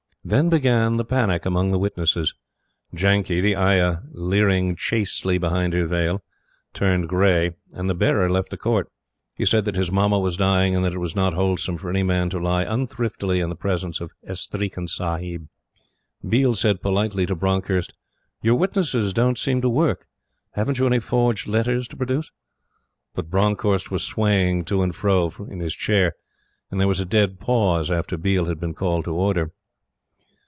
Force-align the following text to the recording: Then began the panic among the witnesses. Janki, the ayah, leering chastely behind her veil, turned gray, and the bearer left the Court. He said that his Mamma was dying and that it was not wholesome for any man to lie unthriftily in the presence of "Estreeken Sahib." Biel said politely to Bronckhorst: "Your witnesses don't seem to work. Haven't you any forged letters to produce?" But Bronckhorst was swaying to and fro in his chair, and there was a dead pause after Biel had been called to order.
Then 0.23 0.49
began 0.49 0.97
the 0.97 1.03
panic 1.03 1.47
among 1.47 1.71
the 1.71 1.79
witnesses. 1.79 2.35
Janki, 2.93 3.41
the 3.41 3.57
ayah, 3.57 4.01
leering 4.11 4.75
chastely 4.75 5.39
behind 5.39 5.73
her 5.73 5.87
veil, 5.87 6.21
turned 6.73 7.09
gray, 7.09 7.53
and 7.73 7.89
the 7.89 7.95
bearer 7.95 8.29
left 8.29 8.51
the 8.51 8.57
Court. 8.57 8.87
He 9.33 9.45
said 9.45 9.65
that 9.65 9.75
his 9.75 9.91
Mamma 9.91 10.19
was 10.19 10.37
dying 10.37 10.75
and 10.75 10.85
that 10.85 10.93
it 10.93 10.99
was 10.99 11.15
not 11.15 11.33
wholesome 11.33 11.75
for 11.77 11.89
any 11.89 12.03
man 12.03 12.29
to 12.29 12.39
lie 12.39 12.63
unthriftily 12.65 13.39
in 13.41 13.49
the 13.49 13.55
presence 13.55 13.99
of 13.99 14.11
"Estreeken 14.23 14.87
Sahib." 14.87 15.47
Biel 16.25 16.53
said 16.53 16.83
politely 16.83 17.25
to 17.25 17.35
Bronckhorst: 17.35 17.91
"Your 18.43 18.55
witnesses 18.55 19.13
don't 19.13 19.39
seem 19.39 19.59
to 19.61 19.69
work. 19.71 20.05
Haven't 20.51 20.77
you 20.77 20.85
any 20.85 20.99
forged 20.99 21.47
letters 21.47 21.87
to 21.87 21.97
produce?" 21.97 22.31
But 23.15 23.31
Bronckhorst 23.31 23.89
was 23.89 24.03
swaying 24.03 24.65
to 24.65 24.83
and 24.83 24.95
fro 24.95 25.31
in 25.49 25.59
his 25.61 25.73
chair, 25.75 26.13
and 26.69 26.79
there 26.79 26.87
was 26.87 26.99
a 26.99 27.05
dead 27.05 27.39
pause 27.39 27.89
after 27.89 28.17
Biel 28.17 28.45
had 28.45 28.59
been 28.59 28.75
called 28.75 29.05
to 29.05 29.15
order. 29.15 29.51